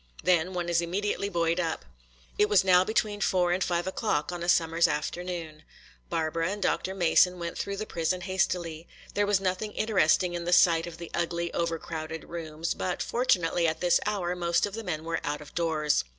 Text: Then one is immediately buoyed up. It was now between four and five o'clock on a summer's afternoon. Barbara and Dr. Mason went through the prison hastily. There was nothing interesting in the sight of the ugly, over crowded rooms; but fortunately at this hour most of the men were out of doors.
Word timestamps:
Then 0.23 0.53
one 0.55 0.67
is 0.67 0.81
immediately 0.81 1.29
buoyed 1.29 1.59
up. 1.59 1.85
It 2.39 2.49
was 2.49 2.63
now 2.63 2.83
between 2.83 3.21
four 3.21 3.51
and 3.51 3.63
five 3.63 3.85
o'clock 3.85 4.31
on 4.31 4.41
a 4.41 4.49
summer's 4.49 4.87
afternoon. 4.87 5.61
Barbara 6.09 6.49
and 6.49 6.59
Dr. 6.59 6.95
Mason 6.95 7.37
went 7.37 7.55
through 7.55 7.77
the 7.77 7.85
prison 7.85 8.21
hastily. 8.21 8.87
There 9.13 9.27
was 9.27 9.39
nothing 9.39 9.73
interesting 9.73 10.33
in 10.33 10.45
the 10.45 10.53
sight 10.53 10.87
of 10.87 10.97
the 10.97 11.11
ugly, 11.13 11.53
over 11.53 11.77
crowded 11.77 12.23
rooms; 12.23 12.73
but 12.73 12.99
fortunately 12.99 13.67
at 13.67 13.79
this 13.79 13.99
hour 14.07 14.35
most 14.35 14.65
of 14.65 14.73
the 14.73 14.83
men 14.83 15.03
were 15.03 15.19
out 15.23 15.39
of 15.39 15.53
doors. 15.53 16.03